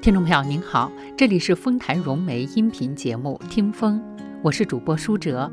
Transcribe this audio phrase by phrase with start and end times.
[0.00, 4.00] 听众朋友您好，这里是丰台融媒音频节目《听风》，
[4.42, 5.50] 我是主播舒哲。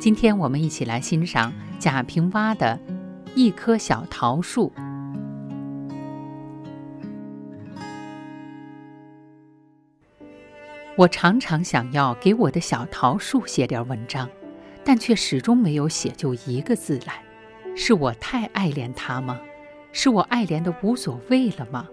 [0.00, 2.78] 今天我们一起来欣赏贾平凹的
[3.34, 4.72] 《一棵小桃树》。
[10.96, 14.30] 我常常想要给我的小桃树写点文章，
[14.84, 17.20] 但却始终没有写就一个字来。
[17.74, 19.40] 是我太爱怜它吗？
[19.90, 21.88] 是我爱怜的无所谓了吗？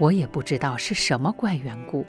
[0.00, 2.06] 我也不知道是什么怪缘故，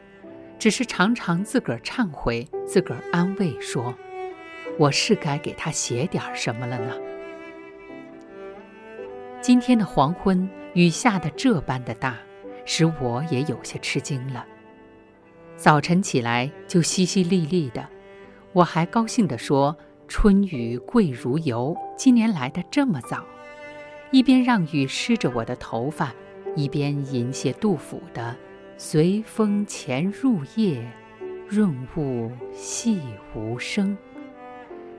[0.58, 3.94] 只是常常自个儿忏悔，自个儿安慰，说
[4.80, 6.96] ：“我是该给他写点什么了呢？”
[9.42, 12.18] 今天的黄昏，雨下的这般的大，
[12.64, 14.46] 使我也有些吃惊了。
[15.58, 17.86] 早晨起来就淅淅沥沥的，
[18.54, 19.76] 我还高兴地说
[20.08, 23.26] ：“春雨贵如油，今年来的这么早。”
[24.12, 26.14] 一边让雨湿着我的头发。
[26.56, 28.36] 一边吟写杜甫的
[28.78, 30.86] “随风潜入夜，
[31.48, 33.00] 润物细
[33.34, 33.98] 无声”，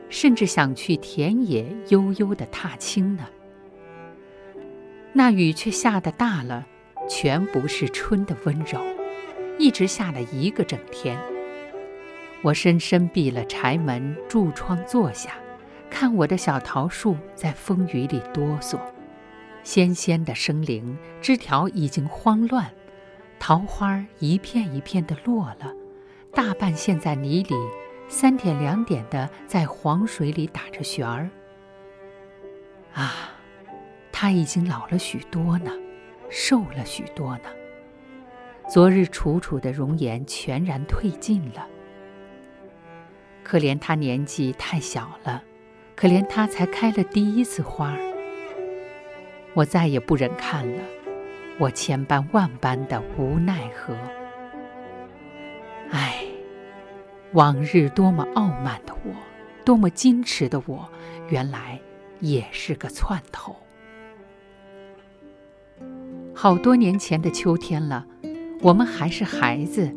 [0.08, 3.26] 甚至想去田野悠悠的踏青呢。
[5.12, 6.66] 那雨却下得大了，
[7.08, 8.80] 全不是春的温柔，
[9.58, 11.18] 一直下了一个整天。
[12.42, 15.32] 我深深闭了柴门，住窗坐下，
[15.90, 18.78] 看我的小桃树在风雨里哆嗦。
[19.62, 22.72] 纤纤的生灵，枝条已经慌乱，
[23.38, 25.72] 桃花一片一片的落了，
[26.34, 27.54] 大半陷在泥里，
[28.08, 31.30] 三点两点的在黄水里打着旋儿。
[32.92, 33.30] 啊，
[34.10, 35.70] 他已经老了许多呢，
[36.28, 37.44] 瘦了许多呢。
[38.68, 41.66] 昨日楚楚的容颜全然褪尽了。
[43.42, 45.42] 可怜他年纪太小了，
[45.94, 48.11] 可怜他才开了第一次花儿。
[49.54, 50.82] 我再也不忍看了，
[51.58, 53.94] 我千般万般的无奈何。
[55.90, 56.24] 唉，
[57.32, 59.12] 往日多么傲慢的我，
[59.64, 60.88] 多么矜持的我，
[61.28, 61.78] 原来
[62.20, 63.54] 也是个窜头。
[66.34, 68.06] 好多年前的秋天了，
[68.62, 69.94] 我们还是孩子，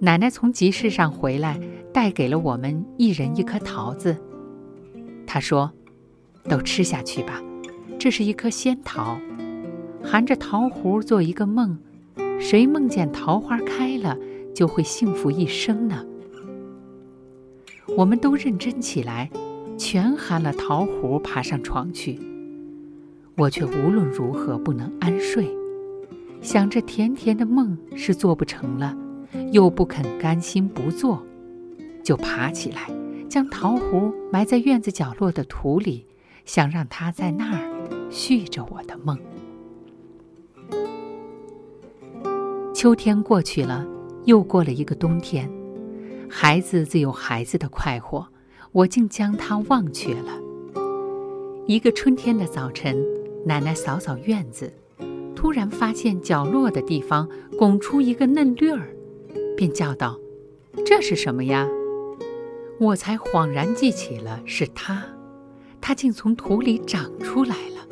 [0.00, 1.58] 奶奶从集市上回来，
[1.92, 4.16] 带给了我们一人一颗桃子。
[5.26, 5.72] 她说
[6.48, 7.42] ：“都吃下去吧。”
[7.98, 9.18] 这是一颗仙桃，
[10.04, 11.76] 含着桃核做一个梦，
[12.38, 14.16] 谁梦见桃花开了，
[14.54, 16.06] 就会幸福一生呢？
[17.96, 19.28] 我们都认真起来，
[19.76, 22.20] 全含了桃核爬上床去。
[23.36, 25.48] 我却无论如何不能安睡，
[26.40, 28.96] 想着甜甜的梦是做不成了，
[29.50, 31.20] 又不肯甘心不做，
[32.04, 32.88] 就爬起来，
[33.28, 36.04] 将桃核埋在院子角落的土里，
[36.48, 37.68] 想让它在那儿。
[38.10, 39.18] 续着我的梦。
[42.74, 43.86] 秋天过去了，
[44.24, 45.46] 又过了一个冬天。
[46.26, 48.26] 孩子自有孩子的快活，
[48.72, 50.40] 我竟将它忘却了。
[51.66, 52.96] 一个春天的早晨，
[53.44, 54.72] 奶奶扫扫院子，
[55.36, 58.88] 突然发现角落的地方拱出一个嫩绿儿，
[59.54, 60.18] 便叫道
[60.86, 61.68] ：“这是什么呀？”
[62.80, 65.04] 我才恍然记起了，是它，
[65.80, 67.86] 它竟从土里长出来了。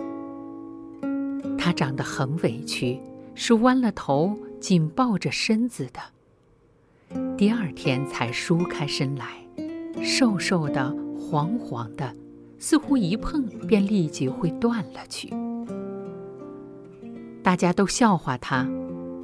[1.59, 3.01] 它长得很委屈，
[3.35, 6.01] 是弯了头、紧抱着身子的。
[7.37, 9.27] 第二天才舒开身来，
[10.03, 12.15] 瘦瘦的、黄黄的，
[12.59, 15.33] 似乎一碰便立即会断了去。
[17.43, 18.69] 大家都笑话他，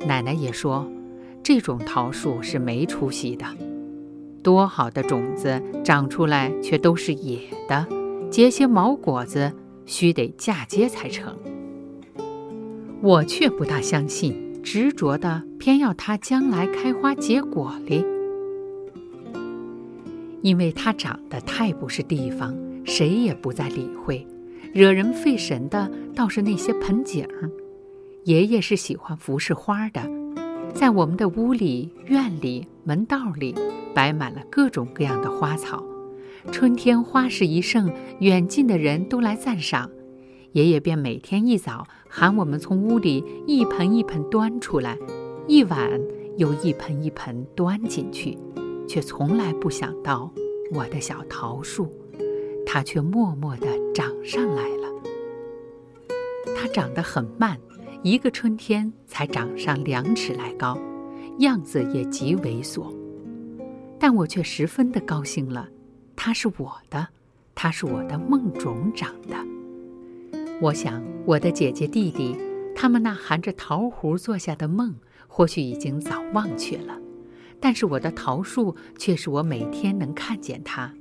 [0.06, 0.88] 奶奶也说，
[1.42, 3.44] 这种桃树是没出息的，
[4.42, 7.86] 多好的种子长出来却都是野的，
[8.32, 9.52] 结些毛果子，
[9.84, 11.36] 须得嫁接才成。
[13.02, 18.02] 我却不大相信，执着的偏要它将来开花结果哩，
[20.40, 22.56] 因为它长得太不是地方，
[22.86, 24.26] 谁也不再理会。
[24.72, 27.28] 惹人费神的倒是那些盆景。
[28.24, 30.00] 爷爷是喜欢服侍花的，
[30.72, 33.54] 在我们的屋里、院里、门道里
[33.92, 35.84] 摆满了各种各样的花草。
[36.50, 39.88] 春天花市一盛，远近的人都来赞赏。
[40.52, 44.98] 爷爷便每天一早喊我们从屋里一盆一盆端出来，
[45.46, 46.00] 一碗
[46.36, 48.36] 又一盆一盆端进去，
[48.88, 50.30] 却从来不想到
[50.74, 51.88] 我的小桃树，
[52.66, 54.88] 它却默默地长上来了。
[56.56, 57.56] 它长得很慢，
[58.02, 60.76] 一个春天才长上两尺来高，
[61.38, 62.92] 样子也极猥琐，
[63.98, 65.68] 但我却十分的高兴了。
[66.24, 67.08] 它是我的，
[67.52, 69.34] 它是我的梦种长的。
[70.60, 72.36] 我想，我的姐姐弟弟，
[72.76, 74.94] 他们那含着桃核做下的梦，
[75.26, 76.96] 或许已经早忘却了，
[77.58, 80.94] 但是我的桃树却是我每天能看见它。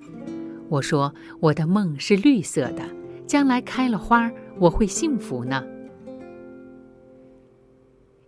[0.70, 2.84] 我说我的梦是绿色的，
[3.28, 5.64] 将来开了花，我会幸福呢。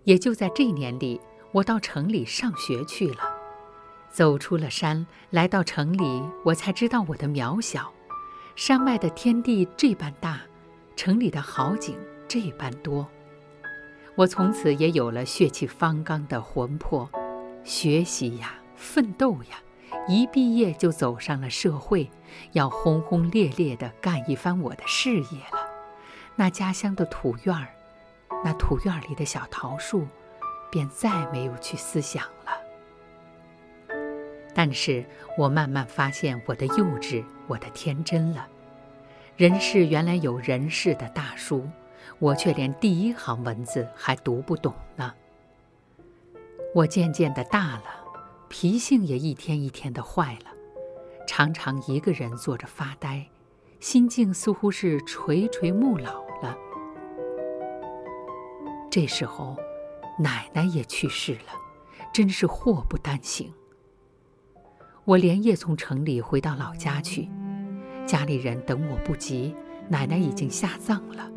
[0.03, 1.19] 也就在这年里，
[1.53, 3.32] 我到城里上学去了。
[4.13, 7.91] 走出了山，来到城里，我才知道我的渺小。
[8.55, 10.39] 山外的天地这般大，
[10.95, 13.07] 城里的好景这般多。
[14.13, 17.09] 我从此也有了血气方刚的魂魄，
[17.63, 19.57] 学习呀，奋斗呀，
[20.07, 22.07] 一毕业就走上了社会，
[22.51, 25.57] 要轰轰烈烈地干一番我的事业了。
[26.35, 27.67] 那家乡的土院儿。
[28.45, 30.05] 那土院里的小桃树，
[30.69, 32.42] 便再没有去思想了。
[34.65, 35.03] 但是
[35.37, 38.47] 我慢慢发现我的幼稚，我的天真了。
[39.35, 41.67] 人世原来有人世的大书，
[42.17, 45.13] 我却连第一行文字还读不懂呢。
[46.73, 47.83] 我渐渐的大了，
[48.47, 50.51] 脾性也一天一天的坏了，
[51.27, 53.27] 常常一个人坐着发呆，
[53.81, 56.57] 心境似乎是垂垂暮老了。
[58.89, 59.57] 这时候，
[60.17, 61.51] 奶奶也去世了，
[62.13, 63.53] 真是祸不单行。
[65.05, 67.29] 我连夜从城里回到老家去，
[68.05, 69.53] 家里人等我不及，
[69.89, 71.29] 奶奶已经下葬了。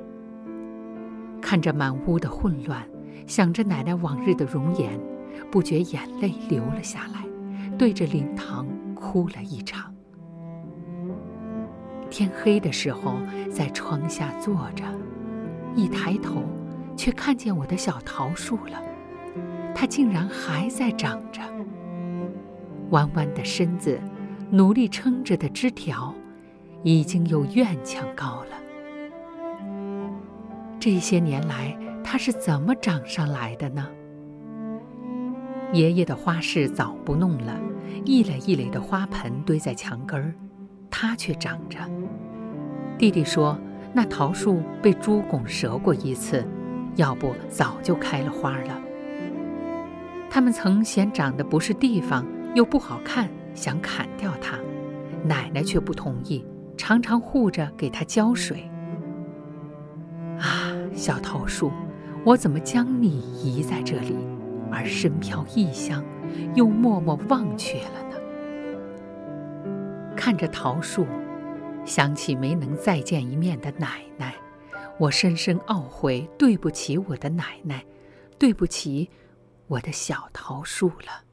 [1.43, 2.89] 看着满屋的混乱，
[3.27, 5.01] 想着奶奶往日的容颜，
[5.51, 7.25] 不觉眼泪流了下来，
[7.77, 9.93] 对着灵堂哭了一场。
[12.09, 13.17] 天黑的时候，
[13.51, 14.85] 在窗下坐着，
[15.75, 16.43] 一抬头。
[16.99, 18.83] 却看见我的小桃树了，
[19.75, 21.43] 它竟然还在长着。
[22.91, 24.00] 弯弯的身子，
[24.50, 26.15] 努力撑着的枝条，
[26.83, 28.56] 已经有院墙高了。
[30.79, 33.87] 这些年来，它是怎么长上来的呢？
[35.73, 37.59] 爷爷的花市早不弄了，
[38.05, 40.35] 一垒一垒的花盆堆在墙根儿，
[40.91, 41.79] 它却长着。
[42.97, 43.59] 弟弟说，
[43.93, 46.47] 那桃树被猪拱折过一次。
[46.97, 48.81] 要不早就开了花了。
[50.31, 54.58] 他们曾嫌长得不是地方，又不好看，想砍掉它，
[55.23, 56.43] 奶奶却不同意，
[56.75, 58.67] 常常护着给它浇水。
[60.38, 61.70] 啊，小桃树，
[62.25, 64.17] 我怎么将你遗在这里，
[64.73, 66.03] 而身飘异乡，
[66.55, 68.17] 又默默忘却了呢？
[70.17, 71.06] 看着桃树，
[71.85, 74.35] 想起没能再见一面的奶奶。
[74.99, 77.85] 我深深懊悔，对不起我的奶奶，
[78.38, 79.11] 对不起
[79.67, 81.25] 我的小桃树了。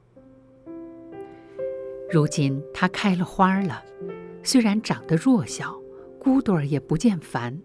[2.10, 3.82] 如今它开了花了，
[4.42, 5.74] 虽然长得弱小，
[6.18, 7.58] 骨朵儿也不见繁，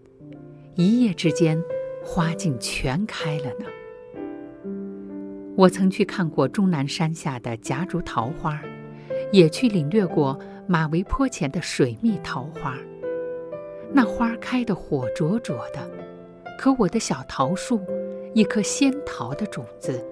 [0.75, 1.61] 一夜之间，
[2.03, 3.65] 花竟全开了呢。
[5.55, 8.61] 我曾去看过终南山下的夹竹桃花，
[9.31, 12.77] 也去领略过马嵬坡前的水蜜桃花。
[13.91, 15.91] 那花开得火灼灼的，
[16.57, 17.81] 可我的小桃树，
[18.33, 20.03] 一颗仙桃的种子，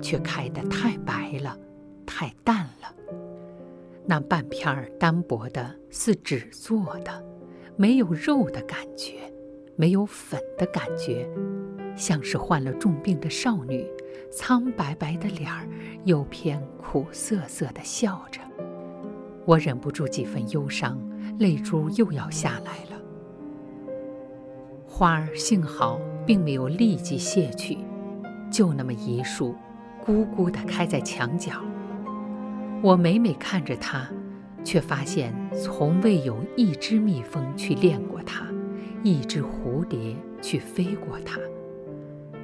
[0.00, 1.58] 却开得太白了，
[2.06, 2.94] 太淡了。
[4.06, 7.24] 那半片儿单薄的，似纸做的，
[7.76, 9.14] 没有肉的感觉，
[9.76, 11.26] 没有粉的感觉，
[11.96, 13.86] 像是患了重病的少女，
[14.30, 15.66] 苍白白的脸儿，
[16.04, 18.40] 又偏苦涩涩的笑着。
[19.46, 20.98] 我忍不住几分忧伤，
[21.38, 23.02] 泪珠又要下来了。
[24.86, 27.78] 花儿幸好并没有立即谢去，
[28.50, 29.54] 就那么一束，
[30.04, 31.52] 孤孤地开在墙角。
[32.84, 34.06] 我每每看着它，
[34.62, 38.44] 却发现从未有一只蜜蜂去恋过它，
[39.02, 41.40] 一只蝴蝶去飞过它。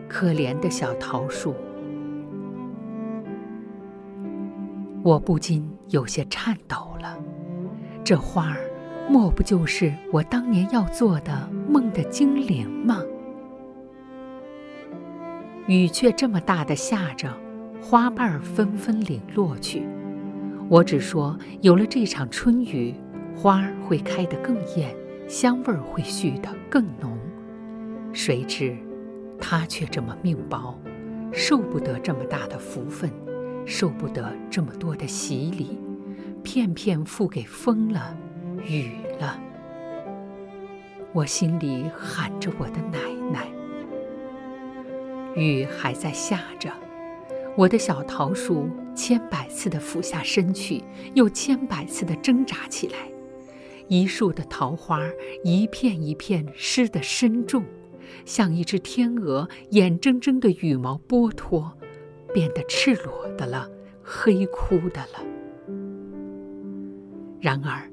[0.09, 1.55] 可怜的小桃树，
[5.03, 7.19] 我不禁有些颤抖了。
[8.03, 8.57] 这花儿。
[9.11, 13.03] 莫不就是我当年要做的梦的精灵吗？
[15.67, 17.29] 雨却这么大的下着，
[17.83, 19.83] 花瓣纷纷零落去。
[20.71, 22.95] 我只说有了这场春雨，
[23.35, 24.95] 花儿会开得更艳，
[25.27, 27.19] 香味儿会续得更浓。
[28.13, 28.77] 谁知，
[29.41, 30.79] 它却这么命薄，
[31.33, 33.11] 受不得这么大的福分，
[33.67, 35.77] 受不得这么多的洗礼，
[36.45, 38.17] 片片付给风了。
[38.65, 39.41] 雨了，
[41.13, 43.01] 我心里喊着我的奶
[43.33, 43.49] 奶。
[45.35, 46.71] 雨还在下着，
[47.57, 50.83] 我的小桃树千百次的俯下身去，
[51.15, 52.95] 又千百次的挣扎起来。
[53.89, 55.01] 一树的桃花，
[55.43, 57.65] 一片一片湿得深重，
[58.25, 61.73] 像一只天鹅，眼睁睁的羽毛剥脱，
[62.33, 63.69] 变得赤裸的了，
[64.03, 65.25] 黑枯的了。
[67.41, 67.91] 然而，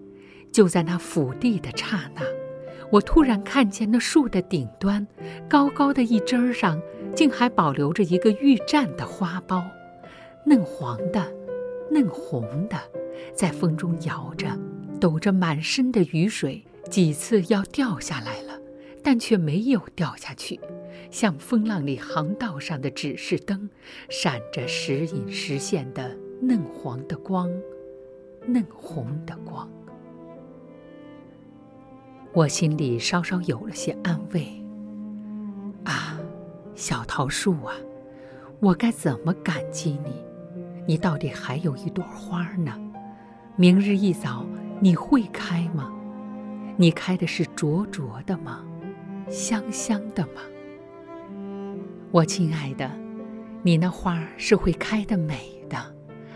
[0.52, 2.22] 就在那俯地的刹那，
[2.92, 5.08] 我突然看见那树的顶端，
[5.50, 6.80] 高高的一枝儿上，
[7.16, 9.64] 竟还保留着一个玉绽的花苞，
[10.48, 11.30] 嫩黄的，
[11.92, 12.78] 嫩红的，
[13.36, 14.48] 在风中摇着，
[14.98, 18.58] 抖着满身的雨水，几次要掉下来了，
[19.04, 20.58] 但却没有掉下去，
[21.12, 23.70] 像风浪里航道上的指示灯，
[24.08, 27.52] 闪着时隐时现的嫩黄的光，
[28.46, 29.70] 嫩红的光。
[32.32, 34.48] 我心里稍稍有了些安慰。
[35.84, 36.18] 啊，
[36.74, 37.76] 小桃树啊，
[38.62, 40.26] 我该怎么感激你？
[40.88, 42.74] 你到底还有一朵花呢，
[43.58, 44.46] 明日一早
[44.80, 45.92] 你会开吗？
[46.78, 48.64] 你开的是灼灼的吗？
[49.30, 50.42] 香香的吗？
[52.10, 52.90] 我亲爱的，
[53.64, 55.78] 你那花是会开的美的，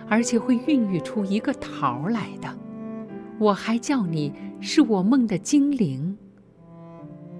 [0.10, 2.54] 而且会孕育出一个桃来的。
[3.40, 6.18] 我还叫你是我梦的精灵，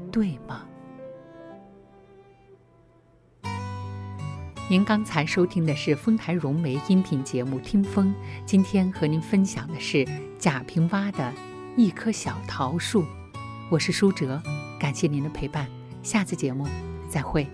[0.10, 0.66] 对吗？
[4.72, 8.08] 您刚才收听的是丰台融媒音频节目《听风》，
[8.46, 10.08] 今天和您分享的是
[10.40, 11.34] 贾平凹的
[11.76, 13.04] 一棵小桃树。
[13.70, 14.42] 我是舒哲，
[14.80, 15.68] 感谢您的陪伴，
[16.02, 16.66] 下次节目
[17.10, 17.46] 再会。